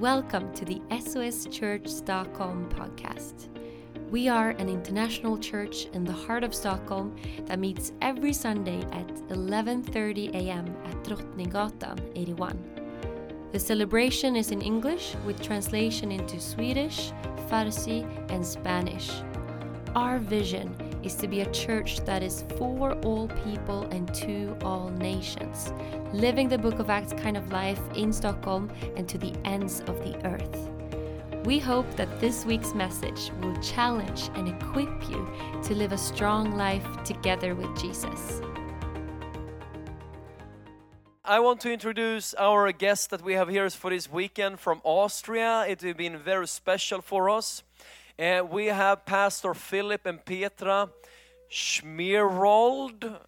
[0.00, 3.48] Welcome to the SOS Church Stockholm podcast.
[4.10, 7.14] We are an international church in the heart of Stockholm
[7.44, 10.74] that meets every Sunday at 11:30 a.m.
[10.86, 12.56] at Drottninggatan 81.
[13.52, 17.12] The celebration is in English with translation into Swedish,
[17.50, 19.10] Farsi, and Spanish.
[19.94, 24.90] Our vision is to be a church that is for all people and to all
[24.90, 25.72] nations,
[26.12, 30.02] living the Book of Acts kind of life in Stockholm and to the ends of
[30.04, 30.70] the earth.
[31.44, 35.26] We hope that this week's message will challenge and equip you
[35.64, 38.42] to live a strong life together with Jesus.
[41.24, 45.64] I want to introduce our guest that we have here for this weekend from Austria.
[45.68, 47.62] It has been very special for us.
[48.20, 50.90] Uh, we have Pastor Philipp and Petra
[51.50, 53.18] Schmierold.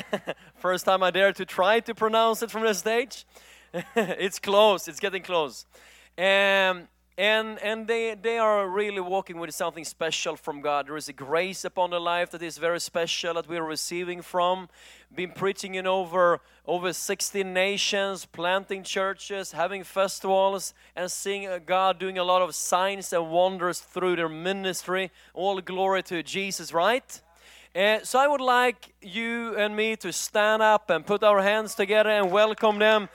[0.56, 3.26] First time I dare to try to pronounce it from the stage.
[3.94, 5.66] it's close, it's getting close.
[6.18, 6.88] Um,
[7.20, 10.86] and and they they are really walking with something special from God.
[10.86, 14.22] There is a grace upon their life that is very special that we are receiving
[14.22, 14.70] from.
[15.14, 21.98] Been preaching in over over 16 nations, planting churches, having festivals, and seeing uh, God
[21.98, 25.10] doing a lot of signs and wonders through their ministry.
[25.34, 27.20] All glory to Jesus, right?
[27.74, 31.74] Uh, so I would like you and me to stand up and put our hands
[31.74, 33.10] together and welcome them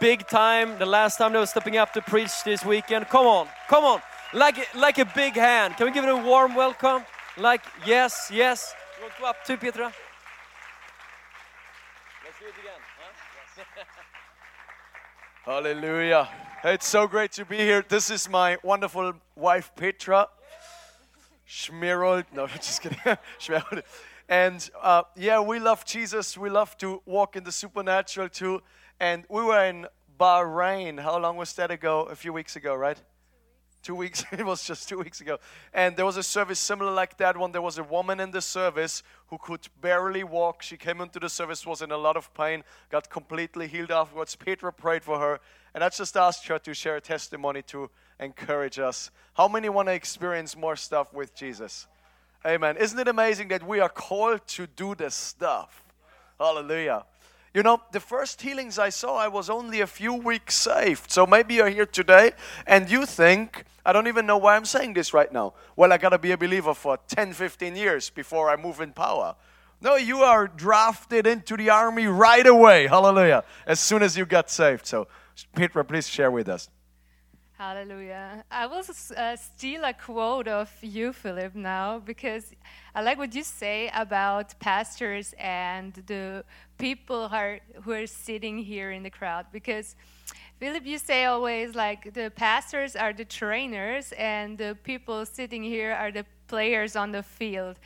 [0.00, 0.78] big time.
[0.78, 3.08] The last time they were stepping up to preach this weekend.
[3.08, 4.00] Come on, come on,
[4.32, 5.76] like like a big hand.
[5.76, 7.04] Can we give it a warm welcome?
[7.36, 8.74] Like yes, yes.
[8.96, 9.92] You want to go up too, Petra?
[12.24, 12.80] Let's do it again.
[12.98, 13.84] Huh?
[15.52, 16.28] Hallelujah.
[16.64, 17.84] It's so great to be here.
[17.88, 20.28] This is my wonderful wife, Petra.
[21.48, 22.24] Schmierold.
[22.32, 22.98] No, just kidding.
[23.40, 23.82] Schmierold.
[24.28, 26.38] And uh, yeah, we love Jesus.
[26.38, 28.62] We love to walk in the supernatural too.
[29.00, 29.86] And we were in
[30.18, 31.00] Bahrain.
[31.00, 32.02] How long was that ago?
[32.04, 32.98] A few weeks ago, right?
[33.82, 34.24] Two weeks.
[34.32, 35.38] it was just two weeks ago.
[35.74, 37.52] And there was a service similar like that one.
[37.52, 40.62] There was a woman in the service who could barely walk.
[40.62, 44.36] She came into the service, was in a lot of pain, got completely healed afterwards.
[44.36, 45.40] Petra prayed for her.
[45.74, 49.10] And I just asked her to share a testimony to encourage us.
[49.34, 51.86] How many want to experience more stuff with Jesus?
[52.46, 52.76] Amen.
[52.76, 55.84] Isn't it amazing that we are called to do this stuff?
[56.38, 57.04] Hallelujah.
[57.54, 61.10] You know, the first healings I saw, I was only a few weeks saved.
[61.10, 62.32] So maybe you're here today
[62.66, 65.52] and you think, I don't even know why I'm saying this right now.
[65.76, 68.92] Well, I got to be a believer for 10, 15 years before I move in
[68.92, 69.34] power.
[69.82, 72.86] No, you are drafted into the army right away.
[72.86, 73.44] Hallelujah.
[73.66, 74.86] As soon as you got saved.
[74.86, 75.08] So,
[75.54, 76.70] Petra, please share with us.
[77.64, 78.42] Hallelujah.
[78.50, 78.82] I will
[79.16, 82.52] uh, steal a quote of you, Philipp, now because
[82.92, 86.44] I like what you say about pastors and the
[86.76, 89.46] people who are, who are sitting here in the crowd.
[89.52, 89.94] Because,
[90.58, 95.92] Philipp, you say always like the pastors are the trainers and the people sitting here
[95.92, 97.78] are the players on the field.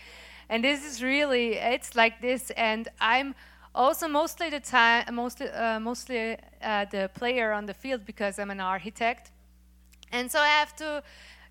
[0.48, 2.50] And this is really, it's like this.
[2.52, 3.34] And I'm
[3.74, 8.50] also mostly the time, mostly, uh, mostly uh, the player on the field because I'm
[8.50, 9.32] an architect
[10.16, 11.02] and so I have to,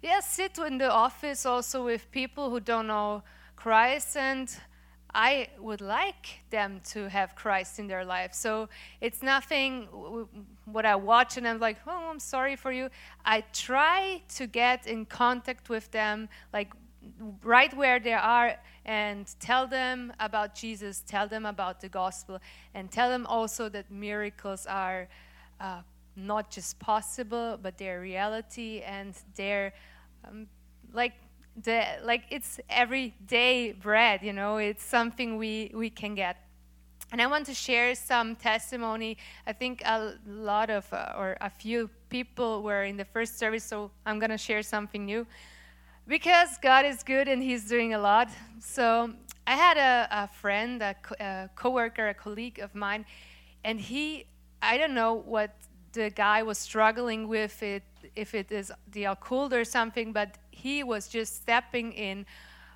[0.01, 3.21] yeah, sit in the office also with people who don't know
[3.55, 4.49] Christ, and
[5.13, 8.33] I would like them to have Christ in their life.
[8.33, 8.67] So
[9.01, 9.87] it's nothing
[10.65, 12.89] what I watch and I'm like, oh, I'm sorry for you.
[13.23, 16.73] I try to get in contact with them, like
[17.43, 22.39] right where they are, and tell them about Jesus, tell them about the gospel,
[22.73, 25.07] and tell them also that miracles are.
[25.61, 25.81] Uh,
[26.15, 29.73] not just possible, but their reality and their
[30.27, 30.47] um,
[30.93, 31.13] like
[31.63, 34.21] the like it's everyday bread.
[34.23, 36.37] You know, it's something we we can get.
[37.11, 39.17] And I want to share some testimony.
[39.45, 43.63] I think a lot of uh, or a few people were in the first service,
[43.63, 45.27] so I'm gonna share something new
[46.07, 48.29] because God is good and He's doing a lot.
[48.59, 49.13] So
[49.47, 53.05] I had a, a friend, a, co- a coworker, a colleague of mine,
[53.63, 54.25] and he
[54.61, 55.51] I don't know what
[55.95, 57.84] the guy was struggling with it,
[58.16, 62.25] if it is the occult or something, but he was just stepping in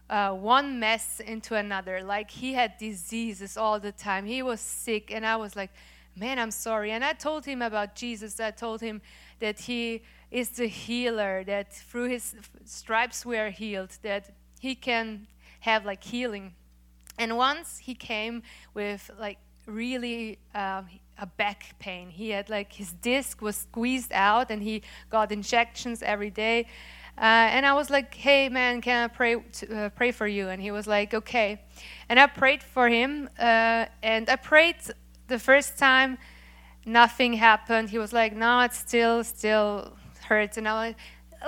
[0.10, 2.02] uh, one mess into another.
[2.04, 4.26] Like he had diseases all the time.
[4.26, 5.70] He was sick, and I was like,
[6.16, 6.92] man, I'm sorry.
[6.92, 8.40] And I told him about Jesus.
[8.40, 9.02] I told him
[9.40, 10.02] that he
[10.32, 12.36] is the healer, that through his
[12.66, 15.28] stripes we are healed, that he can
[15.62, 16.54] have like healing.
[17.18, 18.44] And once he came
[18.74, 19.38] with like
[19.70, 20.88] really um,
[21.18, 22.10] a back pain.
[22.10, 26.68] He had like his disc was squeezed out and he got injections every day.
[27.18, 30.50] Uh, and I was like, "Hey man, can I pray to, uh, pray for you?"
[30.50, 31.62] And he was like, "Okay."
[32.08, 34.78] And I prayed for him, uh, and I prayed
[35.28, 36.18] the first time,
[36.86, 37.90] nothing happened.
[37.90, 39.98] He was like, "No, it's still still
[40.30, 40.58] hurts.
[40.58, 40.98] And I was like,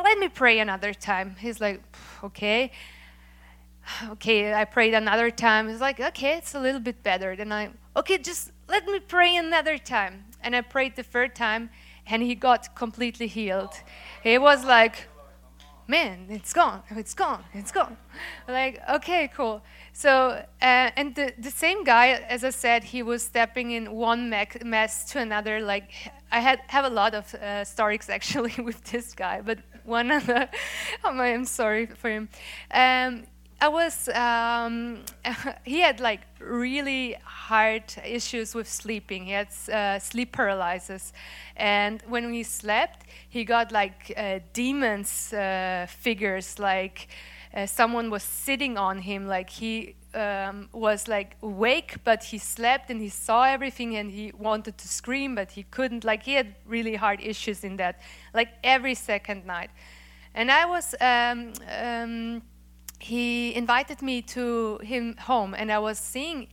[0.03, 1.35] let me pray another time.
[1.39, 1.81] He's like,
[2.23, 2.71] okay.
[4.09, 5.67] Okay, I prayed another time.
[5.67, 7.35] He's like, okay, it's a little bit better.
[7.35, 10.25] Then I, okay, just let me pray another time.
[10.43, 11.69] And I prayed the third time,
[12.07, 13.73] and he got completely healed.
[14.23, 15.07] He was like,
[15.87, 17.97] man, it's gone, it's gone, it's gone.
[18.47, 19.61] Like, okay, cool.
[19.93, 24.29] So, uh, and the, the same guy, as I said, he was stepping in one
[24.29, 25.59] mess to another.
[25.59, 25.91] Like,
[26.31, 30.25] I had have a lot of uh, stories actually with this guy, but one of
[30.27, 30.49] the,
[31.03, 32.29] I'm sorry for him.
[32.71, 33.23] Um,
[33.63, 35.05] I was, um,
[35.63, 39.25] he had like really hard issues with sleeping.
[39.25, 41.13] He had uh, sleep paralysis.
[41.55, 47.07] And when we slept, he got like uh, demons uh, figures, like
[47.53, 52.89] uh, someone was sitting on him, like he um, was like awake, but he slept
[52.89, 56.03] and he saw everything and he wanted to scream, but he couldn't.
[56.03, 57.99] Like he had really hard issues in that,
[58.33, 59.69] like every second night.
[60.33, 62.41] And I was, um, um,
[63.01, 66.47] he invited me to him home, and I was seeing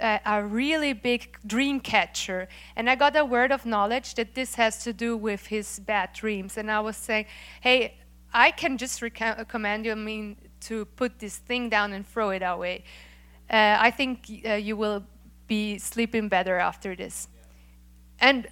[0.00, 2.48] uh, a really big dream catcher.
[2.76, 6.12] And I got a word of knowledge that this has to do with his bad
[6.12, 6.56] dreams.
[6.56, 7.26] And I was saying,
[7.60, 7.98] hey,
[8.32, 12.42] I can just recommend you, I mean, to put this thing down and throw it
[12.42, 12.84] away.
[13.50, 15.04] Uh, I think uh, you will
[15.46, 17.28] be sleeping better after this.
[18.20, 18.46] And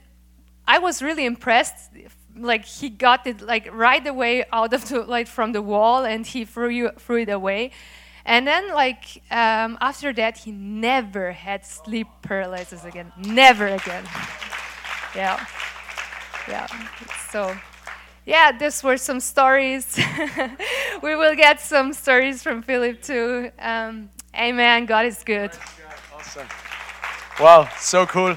[0.66, 1.90] I was really impressed
[2.38, 6.26] like he got it like right away out of the like from the wall and
[6.26, 7.70] he threw you threw it away.
[8.24, 13.12] And then like um, after that he never had sleep paralysis again.
[13.16, 14.04] Never again.
[15.14, 15.44] Yeah.
[16.48, 16.66] Yeah.
[17.30, 17.56] So
[18.24, 19.98] yeah these were some stories.
[21.02, 23.50] We will get some stories from philipp too.
[23.58, 24.86] Um, amen.
[24.86, 25.52] God is good.
[26.14, 26.48] Awesome.
[27.38, 28.36] Wow so cool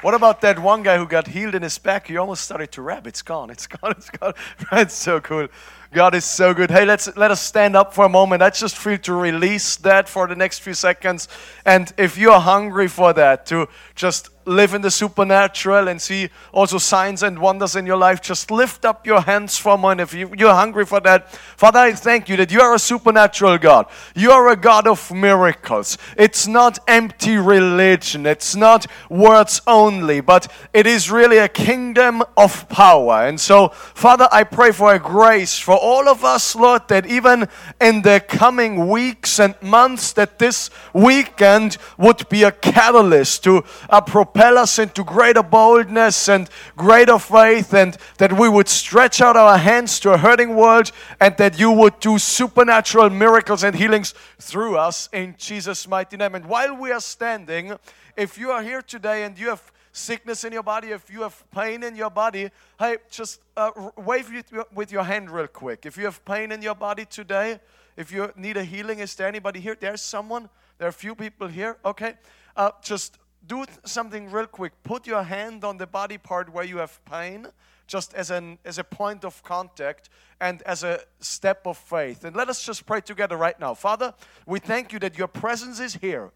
[0.00, 2.06] what about that one guy who got healed in his back?
[2.06, 3.06] He almost started to rap.
[3.06, 3.50] It's gone.
[3.50, 3.92] It's gone.
[3.92, 4.34] It's gone.
[4.72, 5.48] It's so cool.
[5.92, 6.70] God is so good.
[6.70, 8.42] Hey, let's let us stand up for a moment.
[8.42, 11.28] I just feel to release that for the next few seconds.
[11.64, 16.78] And if you're hungry for that, to just live in the supernatural and see also
[16.78, 20.14] signs and wonders in your life, just lift up your hands for a moment if
[20.14, 21.30] you, you're hungry for that.
[21.30, 23.86] Father, I thank you that you are a supernatural God.
[24.14, 25.98] You are a God of miracles.
[26.16, 32.68] It's not empty religion, it's not words only, but it is really a kingdom of
[32.68, 33.26] power.
[33.26, 37.48] And so, Father, I pray for a grace for all of us, Lord, that even
[37.80, 43.58] in the coming weeks and months, that this weekend would be a catalyst to
[43.88, 44.00] a uh,
[44.38, 49.58] propel us into greater boldness and greater faith, and that we would stretch out our
[49.58, 54.76] hands to a hurting world, and that you would do supernatural miracles and healings through
[54.76, 56.36] us in Jesus' mighty name.
[56.36, 57.76] And while we are standing,
[58.16, 61.44] if you are here today and you have sickness in your body, if you have
[61.50, 62.48] pain in your body,
[62.78, 64.30] hey, just uh, wave
[64.72, 65.84] with your hand real quick.
[65.84, 67.58] If you have pain in your body today,
[67.96, 69.76] if you need a healing, is there anybody here?
[69.80, 70.48] There's someone.
[70.78, 71.76] There are a few people here.
[71.84, 72.14] Okay.
[72.56, 74.72] Uh, just do something real quick.
[74.82, 77.48] Put your hand on the body part where you have pain,
[77.86, 80.10] just as an as a point of contact
[80.40, 82.24] and as a step of faith.
[82.24, 83.74] And let us just pray together right now.
[83.74, 84.14] Father,
[84.46, 86.30] we thank you that your presence is here.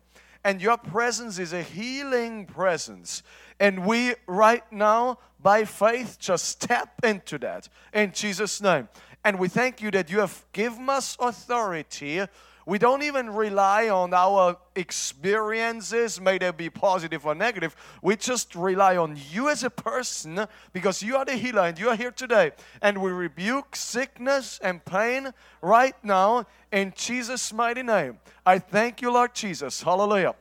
[0.45, 3.23] And your presence is a healing presence.
[3.61, 8.89] And we right now, by faith, just step into that in Jesus' name.
[9.25, 12.23] And we thank you that you have given us authority
[12.65, 17.75] we don't even rely on our experiences, may they be positive or negative.
[18.03, 21.89] We just rely on you as a person because you are the healer and you
[21.89, 22.53] are here today.
[22.81, 28.19] And we rebuke sickness and pain right now in Jesus' mighty name.
[28.47, 29.83] I thank you, Lord Jesus.
[29.83, 30.35] Hallelujah.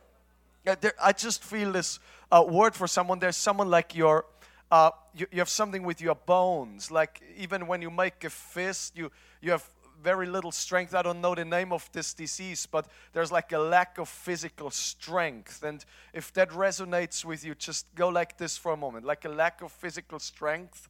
[1.02, 1.98] I just feel this
[2.30, 3.18] uh, word for someone.
[3.18, 4.26] There's someone like your,
[4.70, 6.90] uh, you, you have something with your bones.
[6.90, 9.10] Like even when you make a fist, you,
[9.40, 9.68] you have
[10.02, 10.94] very little strength.
[10.94, 14.70] I don't know the name of this disease, but there's like a lack of physical
[14.70, 15.62] strength.
[15.62, 19.28] And if that resonates with you, just go like this for a moment like a
[19.28, 20.88] lack of physical strength.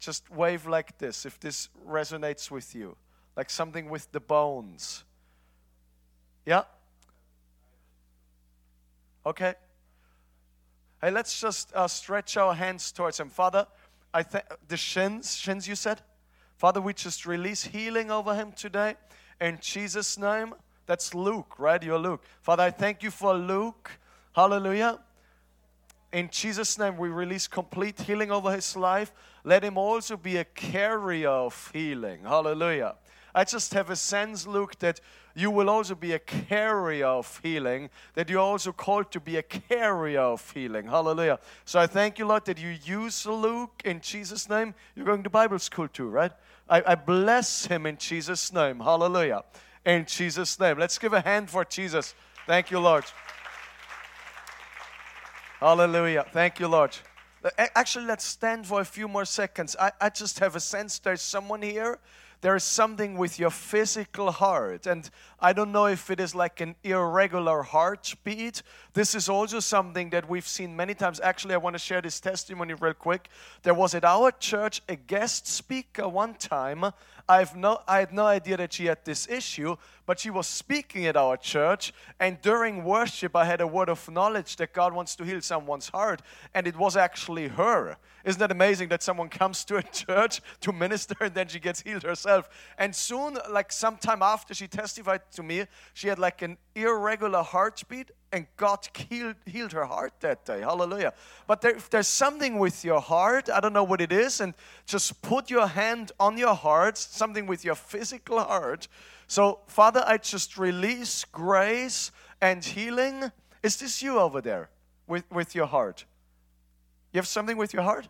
[0.00, 2.96] Just wave like this if this resonates with you,
[3.36, 5.04] like something with the bones.
[6.46, 6.62] Yeah?
[9.26, 9.54] Okay.
[11.00, 13.28] Hey, let's just uh, stretch our hands towards Him.
[13.28, 13.66] Father,
[14.12, 16.00] I think the shins, shins you said?
[16.58, 18.96] Father, we just release healing over him today
[19.40, 20.54] in Jesus' name.
[20.86, 21.80] That's Luke, right?
[21.80, 22.24] You're Luke.
[22.42, 23.92] Father, I thank you for Luke.
[24.32, 24.98] Hallelujah.
[26.12, 29.12] In Jesus' name, we release complete healing over his life.
[29.44, 32.24] Let him also be a carrier of healing.
[32.24, 32.96] Hallelujah.
[33.32, 35.00] I just have a sense, Luke, that
[35.36, 39.42] you will also be a carrier of healing, that you're also called to be a
[39.42, 40.86] carrier of healing.
[40.86, 41.38] Hallelujah.
[41.64, 44.74] So I thank you, Lord, that you use Luke in Jesus' name.
[44.96, 46.32] You're going to Bible school too, right?
[46.68, 48.80] I, I bless him in Jesus' name.
[48.80, 49.42] Hallelujah.
[49.84, 50.78] In Jesus' name.
[50.78, 52.14] Let's give a hand for Jesus.
[52.46, 53.04] Thank you, Lord.
[55.60, 56.24] Hallelujah.
[56.32, 56.96] Thank you, Lord.
[57.56, 59.76] Actually, let's stand for a few more seconds.
[59.78, 61.98] I, I just have a sense there's someone here.
[62.40, 64.86] There is something with your physical heart.
[64.86, 65.08] And
[65.40, 68.62] I don't know if it is like an irregular heartbeat.
[68.94, 71.20] This is also something that we've seen many times.
[71.20, 73.28] Actually, I want to share this testimony real quick.
[73.62, 76.92] There was at our church a guest speaker one time
[77.28, 79.76] I've no, I had no idea that she had this issue,
[80.06, 81.92] but she was speaking at our church.
[82.18, 85.90] And during worship, I had a word of knowledge that God wants to heal someone's
[85.90, 86.22] heart.
[86.54, 87.98] And it was actually her.
[88.28, 91.80] Isn't that amazing that someone comes to a church to minister and then she gets
[91.80, 92.50] healed herself?
[92.76, 98.10] And soon, like sometime after she testified to me, she had like an irregular heartbeat
[98.30, 100.60] and God healed, healed her heart that day.
[100.60, 101.14] Hallelujah.
[101.46, 104.52] But there, if there's something with your heart, I don't know what it is, and
[104.84, 108.88] just put your hand on your heart, something with your physical heart.
[109.26, 113.32] So, Father, I just release grace and healing.
[113.62, 114.68] Is this you over there
[115.06, 116.04] with, with your heart?
[117.14, 118.06] You have something with your heart?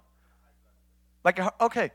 [1.28, 1.90] Like, okay.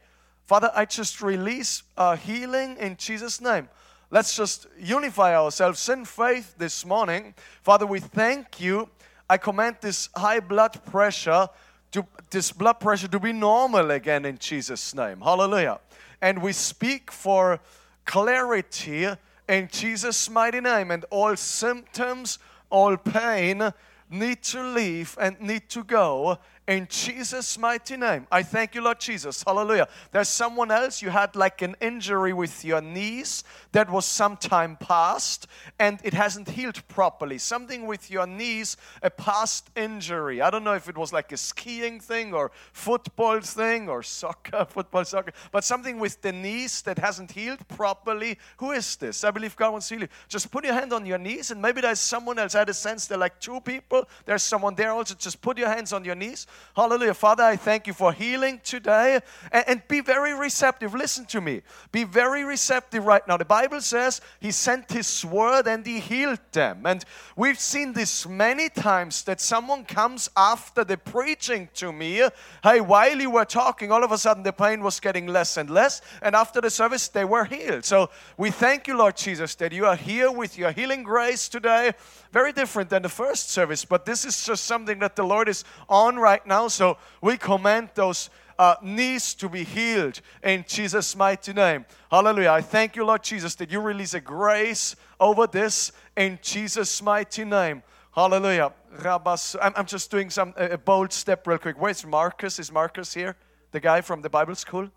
[0.46, 3.68] Father, I just release uh, healing in Jesus' name.
[4.12, 7.34] Let's just unify ourselves in faith this morning.
[7.64, 8.90] Father, we thank you.
[9.28, 11.50] I command this high blood pressure
[11.94, 15.22] to this blood pressure to be normal again in Jesus' name.
[15.22, 15.80] Hallelujah.
[16.22, 17.60] And we speak for
[18.06, 19.08] clarity
[19.50, 20.92] in Jesus' mighty name.
[20.92, 22.38] And all symptoms,
[22.70, 23.74] all pain
[24.14, 28.26] need to leave and need to go in Jesus' mighty name.
[28.32, 29.44] I thank you, Lord Jesus.
[29.46, 29.88] Hallelujah.
[30.12, 33.44] There's someone else, you had like an injury with your knees
[33.74, 37.38] that was some time past and it hasn't healed properly.
[37.38, 40.42] Something with your knees, a past injury.
[40.42, 44.66] I don't know if it was like a skiing thing or football thing or soccer,
[44.70, 48.38] football, soccer, but something with the knees that hasn't healed properly.
[48.58, 49.26] Who is this?
[49.26, 50.10] I believe God wants to heal you.
[50.30, 52.56] Just put your hand on your knees and maybe there's someone else.
[52.56, 54.03] I had a sense there are like two people.
[54.26, 55.16] There's someone there also.
[55.16, 57.14] Just put your hands on your knees Hallelujah.
[57.14, 59.20] Father, I thank you for healing today.
[59.52, 60.96] And, and, be very receptive.
[60.96, 61.62] Listen to me.
[61.92, 63.38] Be very receptive right now.
[63.38, 66.86] The Bible says He sent His word and He healed them.
[66.86, 67.04] And
[67.36, 72.28] we've seen this many times that someone comes after the preaching to me.
[72.64, 75.70] Hey, while you were talking, all of a sudden the pain was getting less and
[75.70, 76.02] less.
[76.22, 77.86] And after the service, they were healed.
[77.86, 81.92] So we thank you, Lord Jesus, that you are here with your healing grace today.
[82.32, 85.64] Very different than the first service, but this is just something that the Lord is
[85.88, 86.68] on right now.
[86.68, 91.86] So we command those uh, knees to be healed in Jesus' mighty name.
[92.10, 92.50] Hallelujah.
[92.50, 97.46] I thank you, Lord Jesus, that you release a grace over this in Jesus' mighty
[97.46, 97.84] name.
[98.16, 98.74] Hallelujah.
[98.98, 99.56] Rabas.
[99.62, 101.80] I'm, I'm just doing some a bold step real quick.
[101.80, 102.58] Where's Marcus?
[102.58, 103.36] Is Marcus here?
[103.74, 104.90] The guy from the Bible school?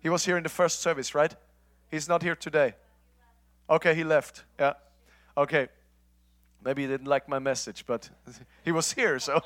[0.00, 1.32] He was here in the first service, right?
[1.88, 2.74] He's not here today.
[3.68, 4.42] Okay, he left.
[4.58, 4.72] Yeah.
[5.36, 5.68] Okay.
[6.64, 8.08] Maybe he didn't like my message, but
[8.64, 9.40] he was here, so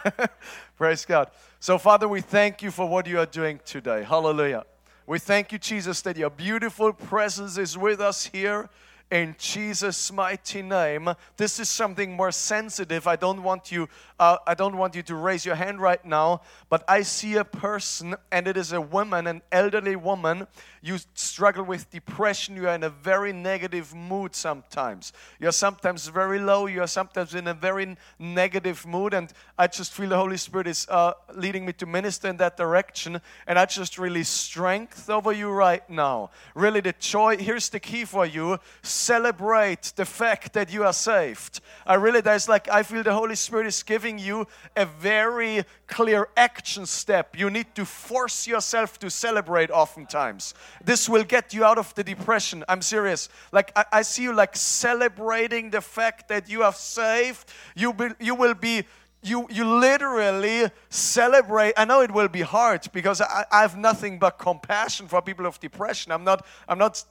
[0.76, 1.30] praise God.
[1.58, 4.04] So, Father, we thank you for what you are doing today.
[4.04, 4.64] Hallelujah.
[5.06, 8.68] We thank you, Jesus, that your beautiful presence is with us here
[9.10, 11.14] in Jesus' mighty name.
[11.36, 13.06] This is something more sensitive.
[13.06, 13.88] I don't want you.
[14.18, 16.40] Uh, I don't want you to raise your hand right now.
[16.68, 20.46] But I see a person, and it is a woman, an elderly woman.
[20.82, 22.56] You struggle with depression.
[22.56, 25.12] You are in a very negative mood sometimes.
[25.40, 26.66] You are sometimes very low.
[26.66, 29.12] You are sometimes in a very negative mood.
[29.12, 32.56] And I just feel the Holy Spirit is uh, leading me to minister in that
[32.56, 33.20] direction.
[33.46, 36.30] And I just release strength over you right now.
[36.54, 37.36] Really, the joy.
[37.36, 41.60] Here's the key for you celebrate the fact that you are saved.
[41.86, 44.46] I really, there's like, I feel the Holy Spirit is giving you
[44.76, 47.38] a very clear action step.
[47.38, 50.54] You need to force yourself to celebrate oftentimes.
[50.84, 52.64] This will get you out of the depression.
[52.68, 53.28] I'm serious.
[53.52, 57.48] Like, I, I see you like celebrating the fact that you are saved.
[57.74, 58.84] You, be, you will be
[59.22, 61.74] you, you literally celebrate.
[61.76, 65.46] I know it will be hard because I, I have nothing but compassion for people
[65.46, 66.12] of depression.
[66.12, 67.02] I'm not, I'm not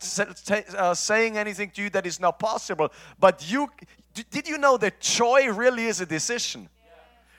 [0.78, 2.92] uh, saying anything to you that is not possible.
[3.20, 3.70] But you,
[4.32, 6.70] did you know that joy really is a decision?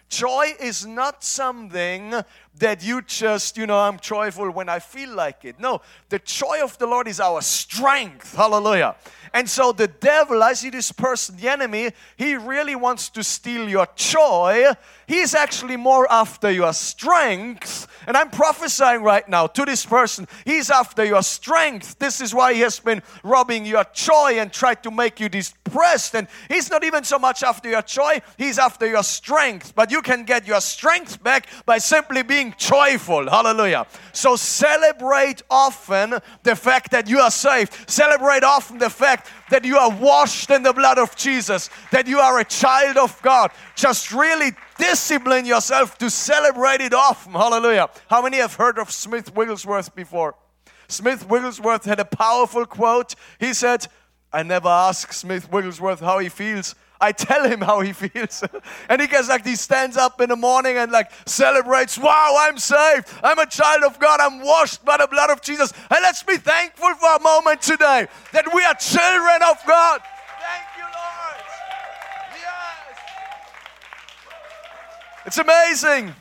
[0.08, 2.14] Joy is not something
[2.58, 5.58] that you just, you know, I'm joyful when I feel like it.
[5.58, 8.34] No, the joy of the Lord is our strength.
[8.34, 8.96] Hallelujah.
[9.36, 13.68] And so the devil, I see this person, the enemy, he really wants to steal
[13.68, 14.64] your joy.
[15.06, 17.86] He's actually more after your strength.
[18.06, 20.26] And I'm prophesying right now to this person.
[20.46, 21.98] He's after your strength.
[21.98, 26.14] This is why he has been robbing your joy and tried to make you depressed.
[26.14, 29.74] And he's not even so much after your joy, he's after your strength.
[29.74, 33.28] But you can get your strength back by simply being joyful.
[33.28, 33.86] Hallelujah.
[34.12, 37.90] So celebrate often the fact that you are saved.
[37.90, 42.18] Celebrate often the fact that you are washed in the blood of Jesus, that you
[42.18, 43.50] are a child of God.
[43.74, 47.32] Just really discipline yourself to celebrate it often.
[47.32, 47.88] Hallelujah.
[48.08, 50.34] How many have heard of Smith Wigglesworth before?
[50.88, 53.14] Smith Wigglesworth had a powerful quote.
[53.38, 53.86] He said,
[54.32, 56.74] I never ask Smith Wigglesworth how he feels.
[57.00, 58.42] I tell him how he feels.
[58.88, 62.58] and he gets like, he stands up in the morning and like celebrates, wow, I'm
[62.58, 63.08] saved.
[63.22, 64.20] I'm a child of God.
[64.20, 65.72] I'm washed by the blood of Jesus.
[65.90, 70.00] And let's be thankful for a moment today that we are children of God.
[70.40, 71.42] Thank you, Lord.
[72.40, 72.98] Yes.
[75.26, 76.14] It's amazing.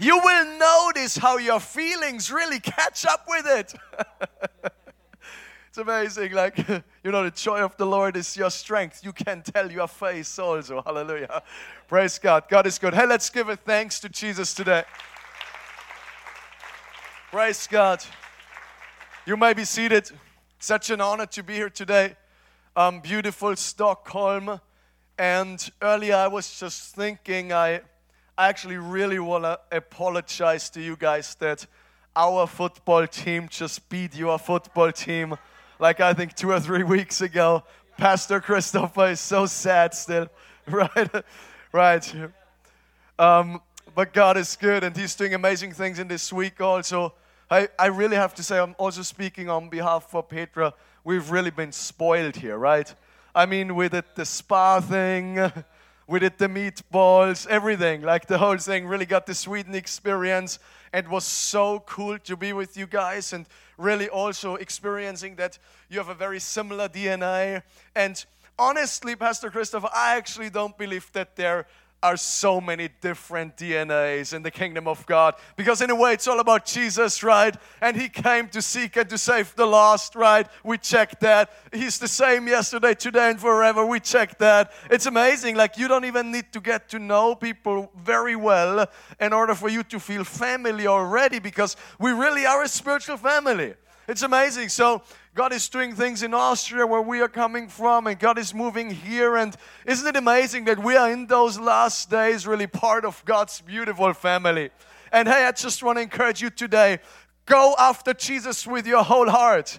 [0.00, 3.74] You will notice how your feelings really catch up with it.
[5.78, 6.32] It's amazing.
[6.32, 6.58] Like,
[7.04, 9.04] you know, the joy of the Lord is your strength.
[9.04, 10.82] You can tell your face also.
[10.84, 11.40] Hallelujah.
[11.86, 12.48] Praise God.
[12.48, 12.94] God is good.
[12.94, 14.82] Hey, let's give a thanks to Jesus today.
[17.30, 18.04] Praise God.
[19.24, 20.10] You may be seated.
[20.58, 22.16] Such an honor to be here today.
[22.74, 24.60] Um, beautiful Stockholm.
[25.16, 27.82] And earlier I was just thinking, I,
[28.36, 31.64] I actually really want to apologize to you guys that
[32.16, 35.38] our football team just beat your football team
[35.78, 37.62] like I think two or three weeks ago.
[37.96, 40.28] Pastor Christopher is so sad still,
[40.68, 41.24] right?
[41.72, 42.14] right.
[43.18, 43.60] Um,
[43.94, 47.14] but God is good and He's doing amazing things in this week also.
[47.50, 50.74] I, I really have to say, I'm also speaking on behalf of Petra.
[51.02, 52.92] We've really been spoiled here, right?
[53.34, 55.50] I mean, we did the spa thing,
[56.06, 58.02] we did the meatballs, everything.
[58.02, 60.58] Like the whole thing really got the Sweden experience
[60.92, 65.98] it was so cool to be with you guys and really also experiencing that you
[65.98, 67.62] have a very similar DNA.
[67.94, 68.24] And
[68.58, 71.66] honestly, Pastor Christopher, I actually don't believe that there
[72.02, 75.34] are so many different DNAs in the kingdom of God.
[75.56, 77.56] Because in a way, it's all about Jesus, right?
[77.80, 80.46] And He came to seek and to save the lost, right?
[80.62, 81.50] We check that.
[81.72, 83.84] He's the same yesterday, today, and forever.
[83.84, 84.72] We check that.
[84.90, 85.56] It's amazing.
[85.56, 88.86] Like, you don't even need to get to know people very well
[89.18, 93.74] in order for you to feel family already, because we really are a spiritual family.
[94.06, 94.70] It's amazing.
[94.70, 95.02] So,
[95.38, 98.90] God is doing things in Austria where we are coming from, and God is moving
[98.90, 99.36] here.
[99.36, 103.60] And isn't it amazing that we are in those last days really part of God's
[103.60, 104.70] beautiful family?
[105.12, 106.98] And hey, I just want to encourage you today
[107.48, 109.78] Go after Jesus with your whole heart.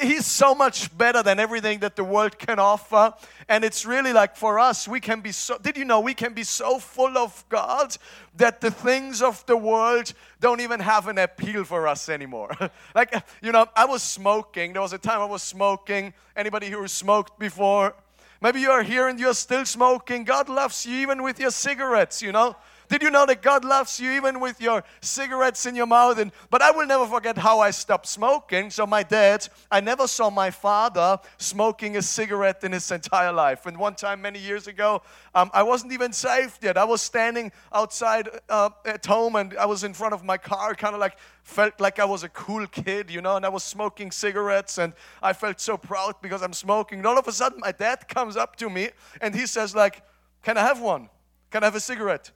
[0.00, 3.12] He's so much better than everything that the world can offer.
[3.50, 6.32] And it's really like for us, we can be so, did you know we can
[6.32, 7.98] be so full of God
[8.36, 12.56] that the things of the world don't even have an appeal for us anymore?
[12.94, 14.72] like, you know, I was smoking.
[14.72, 16.14] There was a time I was smoking.
[16.34, 17.94] Anybody who smoked before?
[18.40, 20.24] Maybe you're here and you're still smoking.
[20.24, 22.56] God loves you even with your cigarettes, you know?
[22.92, 26.18] Did you know that God loves you even with your cigarettes in your mouth?
[26.18, 28.68] And, but I will never forget how I stopped smoking.
[28.68, 33.64] So, my dad, I never saw my father smoking a cigarette in his entire life.
[33.64, 35.00] And one time, many years ago,
[35.34, 36.76] um, I wasn't even saved yet.
[36.76, 40.74] I was standing outside uh, at home and I was in front of my car,
[40.74, 43.64] kind of like felt like I was a cool kid, you know, and I was
[43.64, 46.98] smoking cigarettes and I felt so proud because I'm smoking.
[46.98, 48.90] And all of a sudden, my dad comes up to me
[49.22, 50.02] and he says, like,
[50.42, 51.08] can I have one?
[51.50, 52.32] Can I have a cigarette?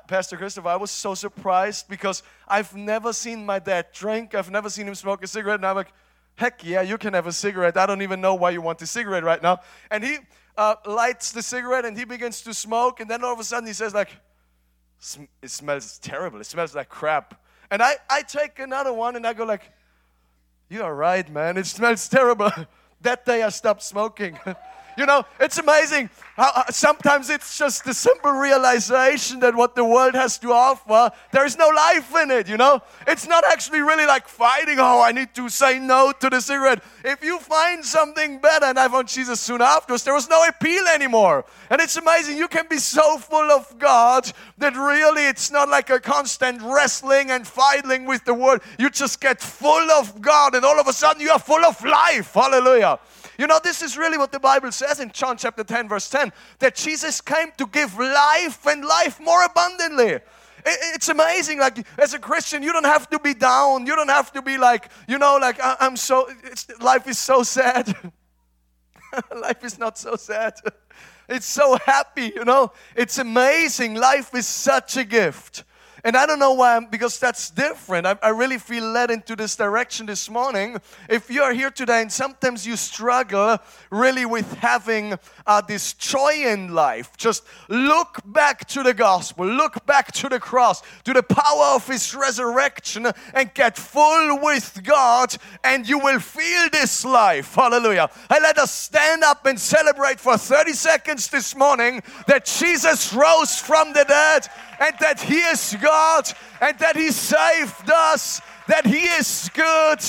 [0.00, 4.34] Pastor Christopher, I was so surprised because I've never seen my dad drink.
[4.34, 5.60] I've never seen him smoke a cigarette.
[5.60, 5.92] And I'm like,
[6.36, 7.76] heck yeah, you can have a cigarette.
[7.76, 9.60] I don't even know why you want a cigarette right now.
[9.90, 10.18] And he
[10.56, 13.00] uh, lights the cigarette and he begins to smoke.
[13.00, 14.10] And then all of a sudden he says like,
[15.42, 16.40] it smells terrible.
[16.40, 17.40] It smells like crap.
[17.70, 19.72] And I, I take another one and I go like,
[20.68, 21.56] you are right, man.
[21.56, 22.50] It smells terrible.
[23.02, 24.38] that day I stopped smoking.
[24.96, 30.14] You know, it's amazing how sometimes it's just the simple realization that what the world
[30.14, 32.80] has to offer, there is no life in it, you know?
[33.06, 36.82] It's not actually really like fighting, oh, I need to say no to the cigarette.
[37.04, 40.86] If you find something better, and I found Jesus soon afterwards, there was no appeal
[40.88, 41.44] anymore.
[41.70, 45.90] And it's amazing, you can be so full of God that really it's not like
[45.90, 48.60] a constant wrestling and fighting with the world.
[48.78, 51.82] You just get full of God, and all of a sudden you are full of
[51.84, 52.34] life.
[52.34, 52.98] Hallelujah.
[53.38, 56.32] You know, this is really what the Bible says in John chapter 10, verse 10
[56.58, 60.20] that Jesus came to give life and life more abundantly.
[60.64, 61.60] It's amazing.
[61.60, 63.86] Like as a Christian, you don't have to be down.
[63.86, 66.28] You don't have to be like, you know, like I'm so.
[66.80, 67.94] life is so sad.
[69.40, 70.54] life is not so sad.
[71.28, 72.70] It's so happy, you know.
[72.94, 73.94] It's amazing.
[73.94, 75.64] Life is such a gift.
[76.04, 78.06] And I don't know why, because that's different.
[78.06, 80.76] I, I really feel led into this direction this morning.
[81.08, 83.58] If you are here today and sometimes you struggle
[83.90, 89.84] really with having uh, this joy in life, just look back to the gospel, look
[89.86, 95.34] back to the cross, to the power of His resurrection, and get full with God,
[95.64, 97.54] and you will feel this life.
[97.54, 98.10] Hallelujah.
[98.28, 103.58] And let us stand up and celebrate for 30 seconds this morning that Jesus rose
[103.58, 104.46] from the dead
[104.78, 105.95] and that He is God
[106.60, 110.00] and that He saved us, that He is good,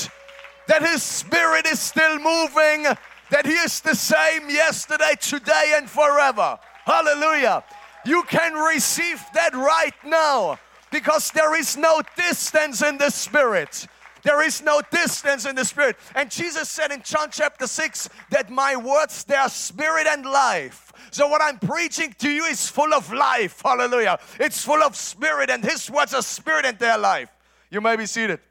[0.67, 2.84] that His Spirit is still moving,
[3.32, 6.60] that He is the same yesterday, today, and forever.
[6.86, 7.63] Hallelujah.
[8.06, 10.60] You can receive that right now
[10.91, 13.88] because there is no distance in the Spirit.
[14.28, 15.96] There is no distance in the Spirit.
[16.13, 20.92] And Jesus said in John chapter 6 that my words, they are spirit and life.
[21.12, 23.62] So, what I'm preaching to you is full of life.
[23.63, 24.20] Hallelujah.
[24.38, 27.30] It's full of spirit, and His words are spirit and their life.
[27.72, 28.42] You may be seated.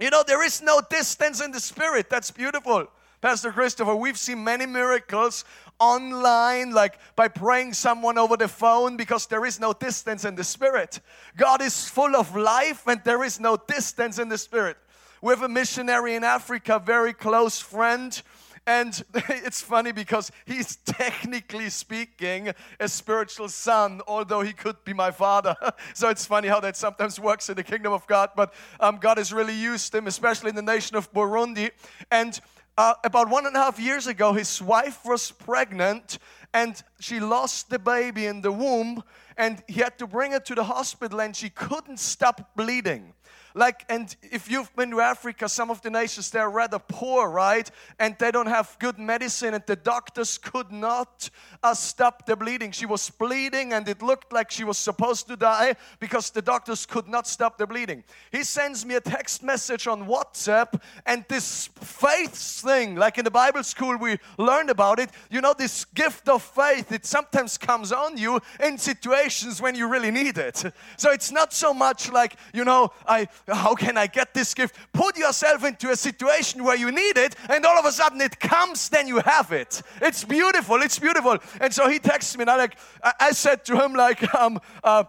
[0.00, 2.10] You know, there is no distance in the spirit.
[2.10, 2.88] That's beautiful.
[3.20, 5.44] Pastor Christopher, we've seen many miracles
[5.78, 10.42] online, like by praying someone over the phone, because there is no distance in the
[10.42, 10.98] spirit.
[11.36, 14.76] God is full of life, and there is no distance in the spirit.
[15.22, 18.22] We have a missionary in Africa, very close friend
[18.66, 25.10] and it's funny because he's technically speaking a spiritual son, although he could be my
[25.10, 25.54] father.
[25.94, 28.30] so it's funny how that sometimes works in the kingdom of God.
[28.34, 31.70] But um, God has really used him, especially in the nation of Burundi.
[32.10, 32.38] And
[32.76, 36.18] uh, about one and a half years ago, his wife was pregnant
[36.52, 39.02] and she lost the baby in the womb.
[39.38, 43.12] And he had to bring her to the hospital, and she couldn't stop bleeding.
[43.56, 47.70] Like, and if you've been to Africa, some of the nations they're rather poor, right?
[47.98, 51.30] And they don't have good medicine, and the doctors could not
[51.62, 52.70] uh, stop the bleeding.
[52.72, 56.84] She was bleeding, and it looked like she was supposed to die because the doctors
[56.84, 58.04] could not stop the bleeding.
[58.30, 63.30] He sends me a text message on WhatsApp, and this faith thing, like in the
[63.30, 67.90] Bible school we learned about it, you know, this gift of faith, it sometimes comes
[67.90, 70.62] on you in situations when you really need it.
[70.98, 74.76] So it's not so much like, you know, I how can I get this gift?
[74.92, 78.40] Put yourself into a situation where you need it, and all of a sudden it
[78.40, 79.82] comes, then you have it.
[80.02, 80.82] It's beautiful.
[80.82, 81.38] It's beautiful.
[81.60, 82.76] And so he texts me, and I like
[83.20, 85.04] I said to him like, um, uh,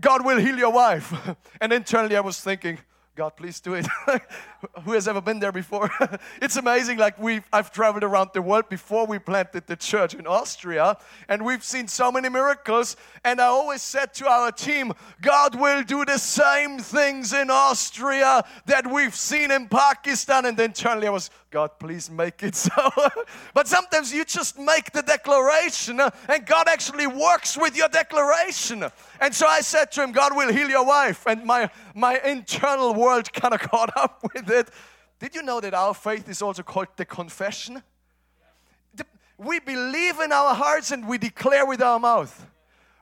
[0.00, 1.12] God will heal your wife.
[1.60, 2.78] And internally I was thinking,
[3.14, 3.86] God, please do it.
[4.84, 5.90] Who has ever been there before?
[6.40, 6.96] it's amazing.
[6.96, 10.96] Like we've, I've traveled around the world before we planted the church in Austria,
[11.28, 12.96] and we've seen so many miracles.
[13.22, 18.44] And I always said to our team, God will do the same things in Austria
[18.64, 20.46] that we've seen in Pakistan.
[20.46, 22.70] And then internally I was, God, please make it so.
[23.52, 28.84] but sometimes you just make the declaration, and God actually works with your declaration.
[29.22, 31.28] And so I said to him, God will heal your wife.
[31.28, 34.68] And my, my internal world kind of caught up with it.
[35.20, 37.84] Did you know that our faith is also called the confession?
[39.38, 42.46] We believe in our hearts and we declare with our mouth.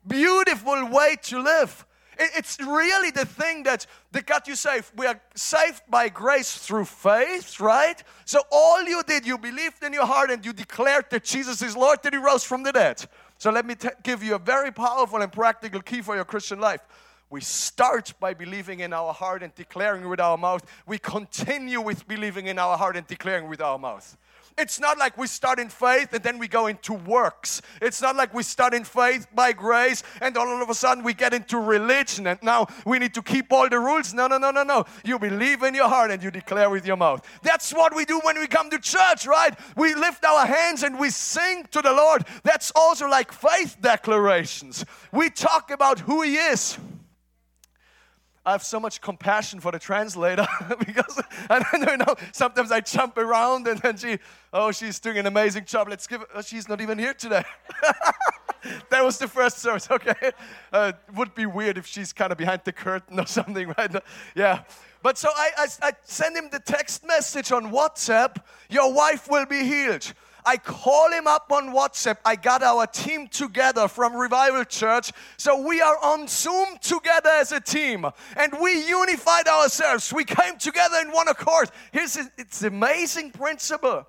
[0.07, 1.87] Beautiful way to live.
[2.19, 4.93] It's really the thing that, that got you saved.
[4.95, 8.03] We are saved by grace through faith, right?
[8.27, 11.75] So all you did, you believed in your heart and you declared that Jesus is
[11.75, 13.07] Lord, that He rose from the dead.
[13.41, 16.61] So let me t- give you a very powerful and practical key for your Christian
[16.61, 16.83] life.
[17.31, 20.63] We start by believing in our heart and declaring with our mouth.
[20.87, 24.19] We continue with believing in our heart and declaring with our mouth.
[24.61, 27.63] It's not like we start in faith and then we go into works.
[27.81, 31.15] It's not like we start in faith by grace and all of a sudden we
[31.15, 34.13] get into religion and now we need to keep all the rules.
[34.13, 34.85] No, no, no, no, no.
[35.03, 37.27] You believe in your heart and you declare with your mouth.
[37.43, 39.59] That's what we do when we come to church, right?
[39.77, 42.27] We lift our hands and we sing to the Lord.
[42.43, 44.85] That's also like faith declarations.
[45.11, 46.79] We talk about who He is.
[48.45, 50.47] I have so much compassion for the translator
[50.79, 52.15] because I don't know.
[52.33, 54.19] Sometimes I jump around and then she,
[54.53, 55.89] oh, she's doing an amazing job.
[55.89, 56.25] Let's give.
[56.35, 57.45] Oh, she's not even here today.
[58.91, 59.91] that was the first service.
[59.91, 60.33] Okay,
[60.73, 63.95] uh, would be weird if she's kind of behind the curtain or something, right?
[64.35, 64.63] Yeah.
[65.03, 68.37] But so I, I, I send him the text message on WhatsApp.
[68.69, 70.13] Your wife will be healed.
[70.45, 72.19] I call him up on WhatsApp.
[72.25, 75.13] I got our team together from Revival Church.
[75.37, 80.13] So we are on Zoom together as a team and we unified ourselves.
[80.13, 81.71] We came together in one accord.
[81.93, 84.07] Here's it's amazing principle.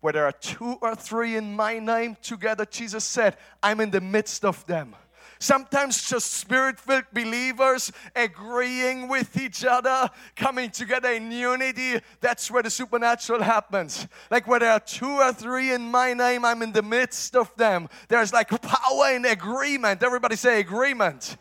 [0.00, 4.00] Where there are two or three in my name together, Jesus said, I'm in the
[4.00, 4.96] midst of them.
[5.42, 11.98] Sometimes just spirit filled believers agreeing with each other, coming together in unity.
[12.20, 14.06] That's where the supernatural happens.
[14.30, 17.52] Like where there are two or three in my name, I'm in the midst of
[17.56, 17.88] them.
[18.06, 20.04] There's like power in agreement.
[20.04, 21.36] Everybody say agreement.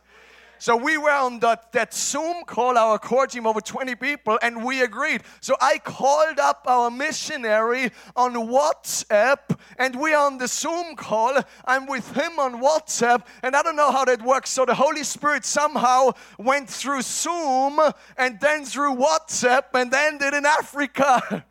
[0.61, 4.63] So we were on that, that Zoom call, our core team, over 20 people, and
[4.63, 5.23] we agreed.
[5.39, 11.41] So I called up our missionary on WhatsApp, and we are on the Zoom call.
[11.65, 14.51] I'm with him on WhatsApp, and I don't know how that works.
[14.51, 17.79] So the Holy Spirit somehow went through Zoom,
[18.15, 21.43] and then through WhatsApp, and ended in Africa.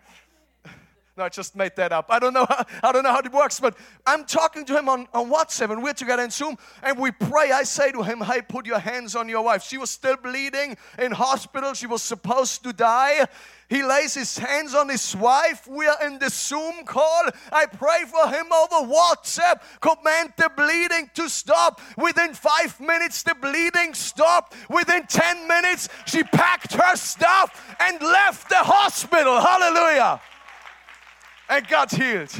[1.20, 2.06] No, I just made that up.
[2.08, 4.88] I don't know how, I don't know how it works, but I'm talking to him
[4.88, 7.52] on, on WhatsApp and we're together in Zoom and we pray.
[7.52, 9.62] I say to him, Hey, put your hands on your wife.
[9.62, 11.74] She was still bleeding in hospital.
[11.74, 13.26] She was supposed to die.
[13.68, 15.68] He lays his hands on his wife.
[15.68, 17.24] We are in the Zoom call.
[17.52, 19.60] I pray for him over WhatsApp.
[19.80, 21.82] Command the bleeding to stop.
[21.98, 24.56] Within five minutes, the bleeding stopped.
[24.70, 29.38] Within 10 minutes, she packed her stuff and left the hospital.
[29.38, 30.18] Hallelujah
[31.50, 32.32] and got healed.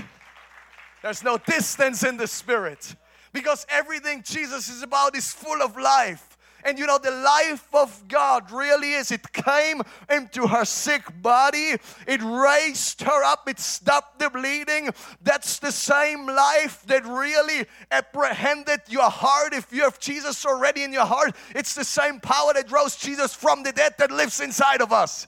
[1.02, 2.94] There's no distance in the spirit
[3.32, 6.38] because everything Jesus is about is full of life.
[6.62, 9.10] And you know, the life of God really is.
[9.10, 14.90] It came into her sick body, it raised her up, it stopped the bleeding.
[15.22, 19.54] That's the same life that really apprehended your heart.
[19.54, 23.34] If you have Jesus already in your heart, it's the same power that rose Jesus
[23.34, 25.26] from the dead that lives inside of us.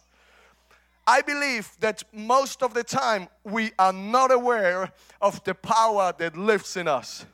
[1.07, 6.37] I believe that most of the time we are not aware of the power that
[6.37, 7.27] lives in us.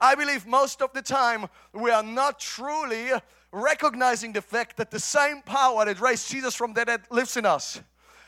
[0.00, 3.10] I believe most of the time we are not truly
[3.52, 7.44] recognizing the fact that the same power that raised Jesus from the dead lives in
[7.44, 7.80] us.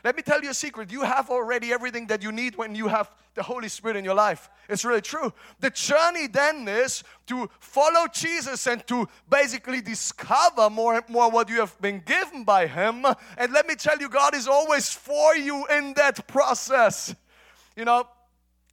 [0.04, 0.90] Let me tell you a secret.
[0.90, 4.14] You have already everything that you need when you have the Holy Spirit in your
[4.14, 4.50] life.
[4.68, 5.32] It's really true.
[5.60, 11.48] The journey then is to follow Jesus and to basically discover more and more what
[11.48, 13.06] you have been given by Him.
[13.38, 17.14] And let me tell you, God is always for you in that process.
[17.76, 18.08] You know,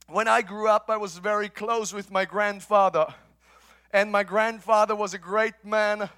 [0.07, 3.05] when I grew up, I was very close with my grandfather.
[3.91, 6.09] And my grandfather was a great man.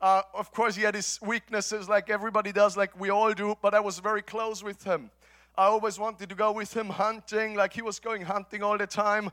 [0.00, 3.74] Uh, of course, he had his weaknesses like everybody does, like we all do, but
[3.74, 5.10] I was very close with him.
[5.56, 8.86] I always wanted to go with him hunting, like he was going hunting all the
[8.86, 9.30] time.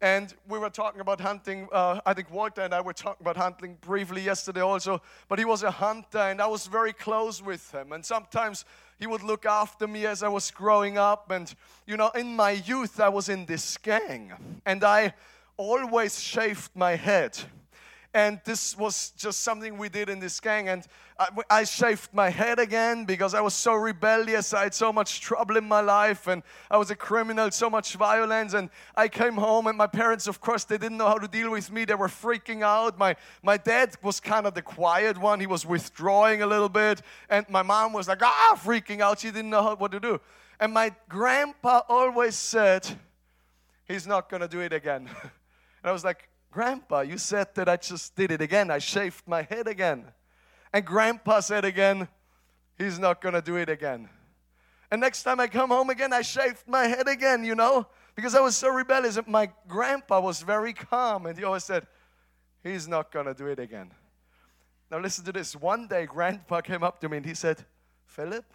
[0.00, 1.68] And we were talking about hunting.
[1.72, 5.00] Uh, I think Walter and I were talking about hunting briefly yesterday also.
[5.28, 7.92] But he was a hunter, and I was very close with him.
[7.92, 8.66] And sometimes
[8.98, 11.30] he would look after me as I was growing up.
[11.30, 11.54] And,
[11.86, 14.32] you know, in my youth, I was in this gang.
[14.66, 15.14] And I
[15.56, 17.38] always shaved my head
[18.16, 20.70] and this was just something we did in this gang.
[20.70, 20.82] And
[21.18, 24.54] I, I, shaved my head again because i was so rebellious.
[24.54, 26.26] I had so much trouble in my life.
[26.26, 28.54] And i was a criminal so much violence.
[28.54, 31.50] And i came home and my parents of course they didn't know how to deal
[31.50, 31.84] with me.
[31.84, 32.98] They were freaking out.
[32.98, 35.38] My, my dad was kind of the quiet one.
[35.38, 37.02] He was withdrawing a little bit.
[37.28, 39.20] And my mom was like ah freaking out.
[39.20, 40.22] She didn't know how, what to do.
[40.58, 42.88] And my grandpa always said
[43.86, 45.06] he's not going to do it again.
[45.82, 48.70] And i was like Grandpa, you said that I just did it again.
[48.70, 50.06] I shaved my head again.
[50.72, 52.08] And Grandpa said again,
[52.78, 54.08] He's not going to do it again.
[54.90, 58.34] And next time I come home again, I shaved my head again, you know, because
[58.34, 59.18] I was so rebellious.
[59.26, 61.86] My grandpa was very calm and he always said,
[62.64, 63.92] He's not going to do it again.
[64.90, 65.54] Now, listen to this.
[65.54, 67.66] One day, grandpa came up to me and he said,
[68.06, 68.46] Philipp,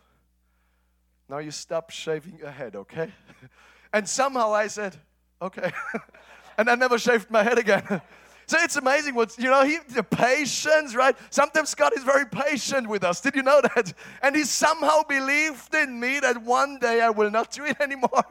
[1.30, 3.12] now you stop shaving your head, okay?
[3.94, 4.98] and somehow I said,
[5.42, 5.72] Okay.
[6.62, 7.84] and I never shaved my head again.
[8.46, 11.18] so it's amazing what, you know, he, the patience, right?
[11.32, 13.20] Sometimes God is very patient with us.
[13.20, 13.92] Did you know that?
[14.22, 18.26] And he somehow believed in me that one day I will not do it anymore.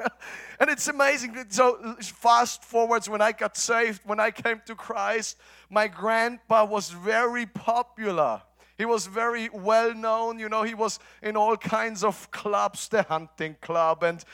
[0.60, 1.36] and it's amazing.
[1.48, 5.36] So fast forwards when I got saved, when I came to Christ,
[5.68, 8.42] my grandpa was very popular.
[8.80, 13.02] He was very well known, you know, he was in all kinds of clubs, the
[13.02, 14.24] hunting club and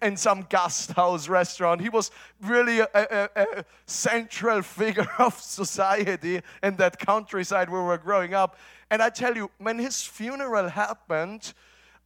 [0.00, 1.82] in some guest house restaurant.
[1.82, 7.88] He was really a, a, a central figure of society in that countryside where we
[7.88, 8.56] were growing up.
[8.90, 11.52] And I tell you, when his funeral happened,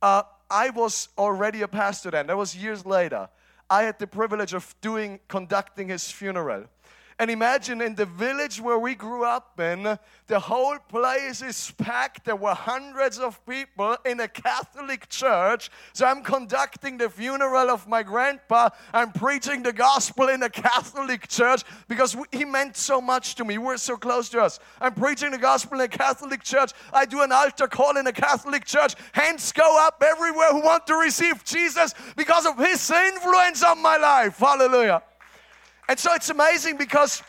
[0.02, 2.26] uh, I was already a pastor then.
[2.26, 3.28] That was years later.
[3.70, 6.64] I had the privilege of doing, conducting his funeral.
[7.18, 12.26] And imagine in the village where we grew up in, the whole place is packed.
[12.26, 15.70] There were hundreds of people in a Catholic church.
[15.94, 18.68] So I'm conducting the funeral of my grandpa.
[18.92, 23.56] I'm preaching the gospel in a Catholic church because he meant so much to me.
[23.56, 24.58] We're so close to us.
[24.78, 26.72] I'm preaching the gospel in a Catholic church.
[26.92, 28.94] I do an altar call in a Catholic church.
[29.12, 33.96] Hands go up everywhere who want to receive Jesus because of his influence on my
[33.96, 34.36] life.
[34.36, 35.02] Hallelujah.
[35.88, 37.22] And so it's amazing because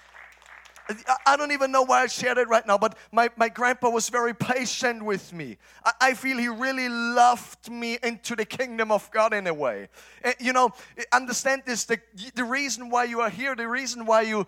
[1.26, 4.10] I don't even know why I shared it right now, but my, my grandpa was
[4.10, 5.58] very patient with me.
[5.84, 9.90] I, I feel he really loved me into the kingdom of God in a way.
[10.24, 10.72] Uh, you know,
[11.12, 12.00] understand this the,
[12.36, 14.48] the reason why you are here, the reason why you,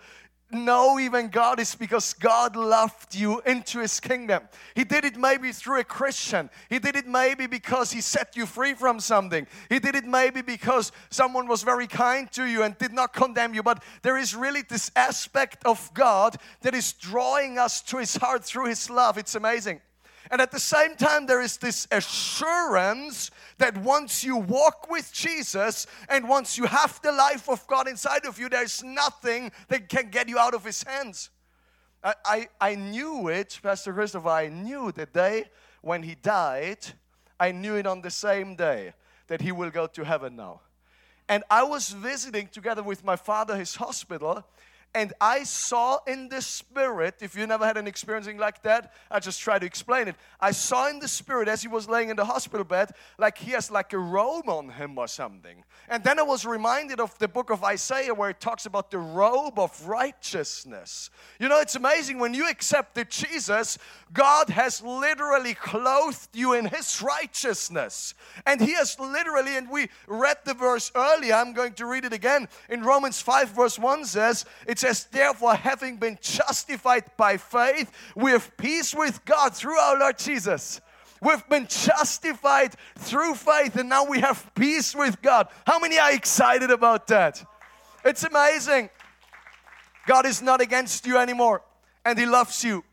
[0.52, 4.44] know even God is because God loved you into His kingdom.
[4.76, 6.50] He did it maybe through a Christian.
[6.70, 9.48] He did it maybe because He set you free from something.
[9.70, 13.54] He did it maybe because someone was very kind to you and did not condemn
[13.54, 13.64] you.
[13.64, 18.44] But there is really this aspect of God that is drawing us to His heart
[18.44, 19.18] through His love.
[19.18, 19.82] It's amazing.
[20.32, 25.88] And at the same time, there is this assurance that once you walk with Jesus
[26.08, 30.10] and once you have the life of God inside of you, there's nothing that can
[30.10, 31.32] get you out of His hands.
[32.04, 35.46] I, I, I knew it, Pastor Christopher, I knew the day
[35.82, 36.80] when He died,
[37.39, 38.94] I knew it on the same day
[39.28, 40.62] that He will go to heaven now.
[41.30, 44.44] And I was visiting together with my father his hospital,
[44.95, 49.19] and I saw in the spirit, if you never had an experiencing like that, I
[49.19, 50.15] just try to explain it.
[50.39, 53.52] I saw in the spirit as he was laying in the hospital bed, like he
[53.52, 55.63] has like a robe on him or something.
[55.89, 58.97] And then I was reminded of the book of Isaiah where it talks about the
[58.97, 61.12] robe of righteousness.
[61.39, 63.78] You know, it's amazing when you accepted Jesus,
[64.12, 68.15] God has literally clothed you in his righteousness.
[68.47, 72.13] And he has literally, and we read the verse earlier, I'm going to read it
[72.13, 72.47] again.
[72.69, 78.32] In Romans 5, verse 1 says, it says, Therefore, having been justified by faith, we
[78.32, 80.82] have peace with God through our Lord Jesus.
[81.22, 85.48] We've been justified through faith, and now we have peace with God.
[85.68, 87.44] How many are excited about that?
[88.06, 88.89] It's amazing.
[90.08, 91.62] God is not against you anymore,
[92.06, 92.84] and He loves you.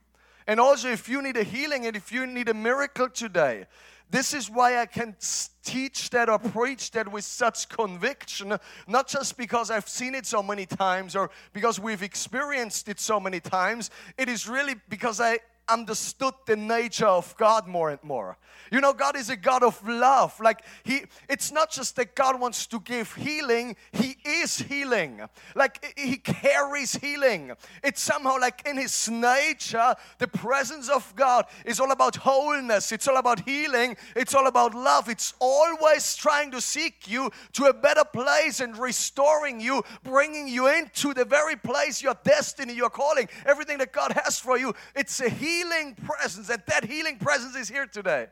[0.48, 3.66] And also, if you need a healing and if you need a miracle today,
[4.10, 5.16] this is why I can
[5.64, 10.42] teach that or preach that with such conviction, not just because I've seen it so
[10.42, 13.90] many times or because we've experienced it so many times.
[14.16, 18.36] It is really because I understood the nature of God more and more.
[18.70, 20.38] You know, God is a God of love.
[20.40, 25.22] Like He, it's not just that God wants to give healing, He is healing.
[25.54, 27.52] Like He carries healing.
[27.84, 33.08] It's somehow like in His nature, the presence of God is all about wholeness, it's
[33.08, 35.08] all about healing, it's all about love.
[35.08, 40.66] It's always trying to seek you to a better place and restoring you, bringing you
[40.68, 44.74] into the very place, your destiny, your calling, everything that God has for you.
[44.94, 48.26] It's a healing healing presence, and that healing presence is here today.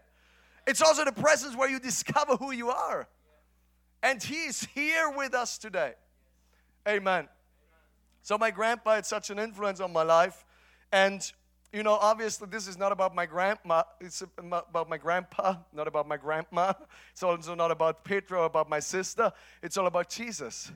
[0.67, 3.07] It's also the presence where you discover who you are.
[4.03, 5.95] And He is here with us today.
[6.87, 7.29] Amen.
[8.23, 10.45] So, my grandpa had such an influence on my life.
[10.93, 11.31] And,
[11.73, 13.83] you know, obviously, this is not about my grandma.
[14.01, 16.73] It's about my grandpa, not about my grandma.
[17.13, 19.33] It's also not about Pedro, about my sister.
[19.63, 20.73] It's all about Jesus.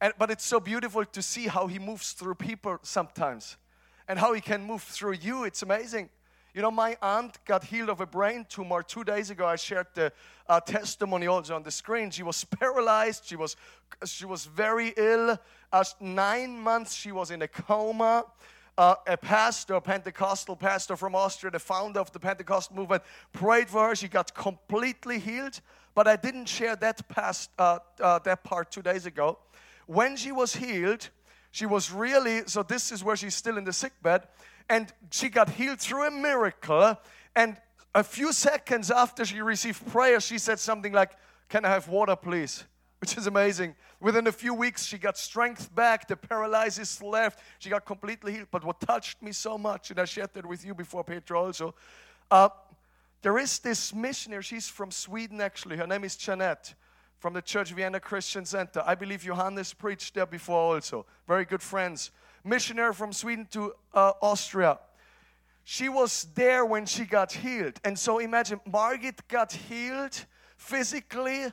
[0.00, 3.56] And, but it's so beautiful to see how he moves through people sometimes
[4.08, 5.44] and how He can move through you.
[5.44, 6.10] It's amazing.
[6.56, 9.44] You know, my aunt got healed of a brain tumor two days ago.
[9.46, 10.10] I shared the
[10.48, 12.10] uh, testimony also on the screen.
[12.10, 13.26] She was paralyzed.
[13.26, 13.56] She was
[14.06, 15.38] she was very ill.
[16.00, 18.24] Nine months she was in a coma.
[18.78, 23.68] Uh, a pastor, a Pentecostal pastor from Austria, the founder of the Pentecostal movement, prayed
[23.68, 23.94] for her.
[23.94, 25.60] She got completely healed.
[25.94, 29.38] But I didn't share that past uh, uh, that part two days ago.
[29.86, 31.10] When she was healed,
[31.56, 34.28] she was really, so this is where she's still in the sick bed,
[34.68, 36.98] and she got healed through a miracle.
[37.34, 37.56] And
[37.94, 41.12] a few seconds after she received prayer, she said something like,
[41.48, 42.64] Can I have water, please?
[43.00, 43.74] Which is amazing.
[44.00, 48.48] Within a few weeks, she got strength back, the paralysis left, she got completely healed.
[48.50, 51.74] But what touched me so much, and I shared that with you before, Petra, also,
[52.30, 52.50] uh,
[53.22, 56.74] there is this missionary, she's from Sweden actually, her name is Jeanette
[57.18, 58.82] from the Church Vienna Christian Center.
[58.86, 61.06] I believe Johannes preached there before also.
[61.26, 62.10] Very good friends.
[62.44, 64.78] Missionary from Sweden to uh, Austria.
[65.64, 67.80] She was there when she got healed.
[67.84, 70.24] And so imagine Margit got healed
[70.56, 71.46] physically,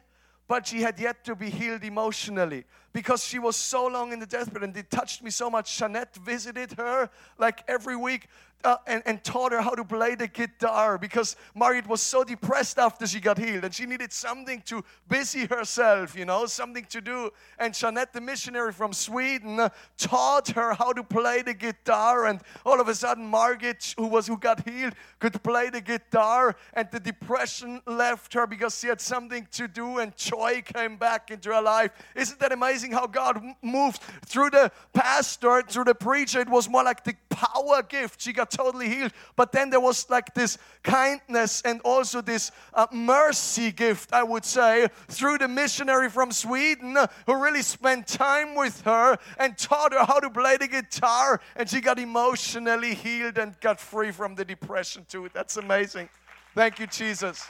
[0.47, 4.27] but she had yet to be healed emotionally because she was so long in the
[4.27, 5.75] deathbed and it touched me so much.
[5.77, 8.27] Jeanette visited her like every week
[8.63, 12.79] uh, and, and taught her how to play the guitar because Margaret was so depressed
[12.79, 17.01] after she got healed and she needed something to busy herself, you know, something to
[17.01, 17.29] do.
[17.59, 22.25] And Jeanette, the missionary from Sweden, uh, taught her how to play the guitar.
[22.25, 26.55] And all of a sudden, Margaret, who was who got healed, could play the guitar,
[26.73, 31.31] and the depression left her because she had something to do, and joy came back
[31.31, 31.91] into her life.
[32.15, 36.39] Isn't that amazing how God moved through the pastor, through the preacher?
[36.39, 38.21] It was more like the power gift.
[38.21, 39.11] She got totally healed.
[39.35, 44.45] But then there was like this kindness and also this uh, mercy gift, I would
[44.45, 50.05] say, through the missionary from Sweden who really spent time with her and taught her
[50.05, 51.41] how to play the guitar.
[51.55, 55.29] And she got emotionally healed and got free from the depression too.
[55.33, 56.09] That's amazing.
[56.55, 57.45] Thank you, Jesus.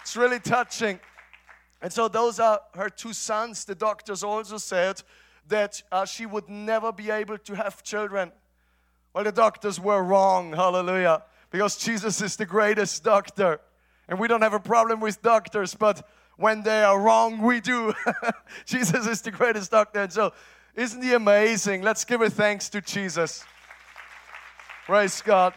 [0.00, 1.00] It's really touching.
[1.82, 3.64] And so, those are her two sons.
[3.64, 5.02] The doctors also said
[5.48, 8.32] that uh, she would never be able to have children.
[9.16, 13.62] Well, the doctors were wrong, hallelujah, because Jesus is the greatest doctor.
[14.08, 16.06] And we don't have a problem with doctors, but
[16.36, 17.94] when they are wrong, we do.
[18.66, 20.02] Jesus is the greatest doctor.
[20.02, 20.34] And so,
[20.74, 21.80] isn't he amazing?
[21.80, 23.42] Let's give a thanks to Jesus.
[24.84, 25.54] Praise God.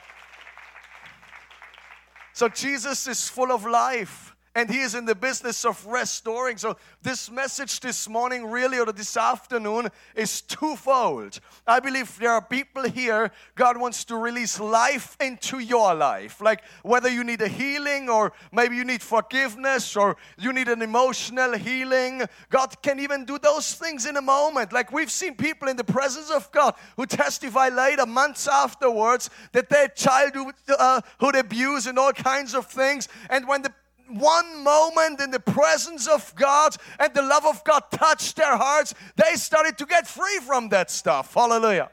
[2.32, 6.58] So, Jesus is full of life and he is in the business of restoring.
[6.58, 11.40] So, this message this morning, really, or this afternoon, is twofold.
[11.68, 16.42] I believe there are people here, God wants to release life into your life.
[16.42, 20.82] Like whether you need a healing, or maybe you need forgiveness, or you need an
[20.82, 24.74] emotional healing, God can even do those things in a moment.
[24.74, 29.70] Like we've seen people in the presence of God who testify later, months afterwards, that
[29.70, 31.02] their childhood uh,
[31.36, 33.08] abuse and all kinds of things.
[33.30, 33.74] And when the
[34.10, 38.94] one moment in the presence of God and the love of God touched their hearts,
[39.16, 41.34] they started to get free from that stuff.
[41.34, 41.90] Hallelujah.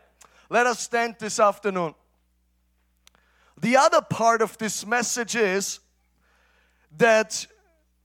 [0.48, 1.94] Let us stand this afternoon.
[3.60, 5.80] The other part of this message is
[6.98, 7.46] that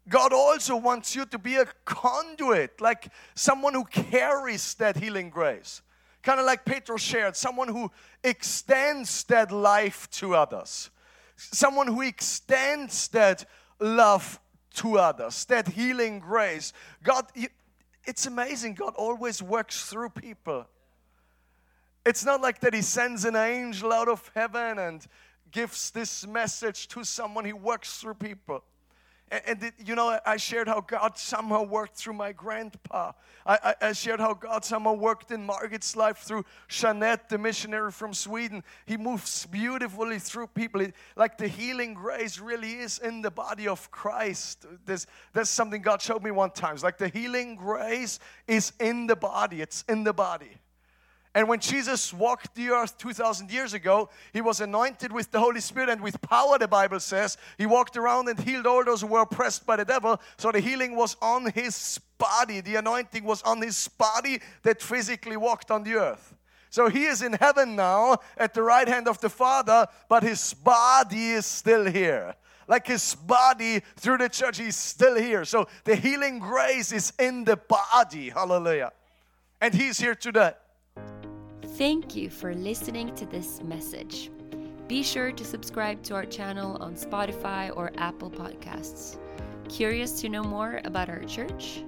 [0.07, 5.81] God also wants you to be a conduit, like someone who carries that healing grace.
[6.23, 7.91] Kind of like Petro shared, someone who
[8.23, 10.89] extends that life to others,
[11.35, 13.45] someone who extends that
[13.81, 14.39] love
[14.75, 16.71] to others, that healing grace.
[17.03, 17.25] God,
[18.05, 18.75] it's amazing.
[18.75, 20.65] God always works through people.
[22.05, 25.05] It's not like that He sends an angel out of heaven and
[25.51, 28.63] gives this message to someone, He works through people.
[29.31, 33.13] And, and you know, I shared how God somehow worked through my grandpa.
[33.45, 37.91] I, I, I, shared how God somehow worked in Margit's life through Jeanette, the missionary
[37.91, 38.61] from Sweden.
[38.85, 40.81] He moves beautifully through people.
[40.81, 44.65] It, like the healing grace really is in the body of Christ.
[44.85, 46.73] There's, that's something God showed me one time.
[46.73, 50.57] It's like the healing grace is in the body, it's in the body.
[51.33, 55.61] And when Jesus walked the earth 2,000 years ago, he was anointed with the Holy
[55.61, 57.37] Spirit and with power, the Bible says.
[57.57, 60.19] He walked around and healed all those who were oppressed by the devil.
[60.37, 65.37] So the healing was on his body, the anointing was on his body that physically
[65.37, 66.35] walked on the earth.
[66.69, 70.53] So he is in heaven now at the right hand of the Father, but his
[70.53, 72.35] body is still here.
[72.67, 75.45] Like his body through the church, he's still here.
[75.45, 78.29] So the healing grace is in the body.
[78.29, 78.91] Hallelujah.
[79.59, 80.53] And he's here today.
[81.81, 84.29] Thank you for listening to this message.
[84.87, 89.17] Be sure to subscribe to our channel on Spotify or Apple Podcasts.
[89.67, 91.83] Curious to know more about our church?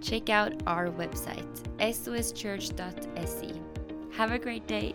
[0.00, 3.60] Check out our website, soschurch.se.
[4.12, 4.94] Have a great day.